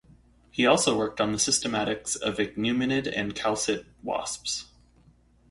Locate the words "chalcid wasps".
3.35-4.65